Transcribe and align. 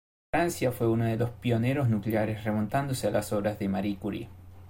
Francia 0.33 0.71
fue 0.71 0.87
uno 0.89 1.05
de 1.05 1.15
los 1.15 1.29
pioneros 1.29 1.87
nucleares 1.87 2.43
remontándose 2.43 3.05
a 3.05 3.11
las 3.11 3.31
obras 3.33 3.59
de 3.59 3.69
Marie 3.69 3.99
Curie. 3.99 4.29